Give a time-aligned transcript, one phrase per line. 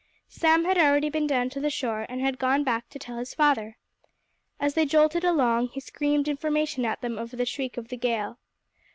[0.29, 3.35] Sam had already been down to the shore and had gone back to tell his
[3.35, 3.77] father.
[4.59, 8.39] As they jolted along, he screamed information at them over the shriek of the gale.